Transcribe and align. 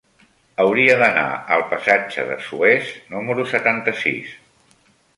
Hauria 0.63 0.95
d'anar 1.03 1.25
al 1.59 1.67
passatge 1.75 2.27
de 2.31 2.39
Suez 2.49 2.91
número 3.15 3.49
setanta-sis. 3.55 4.37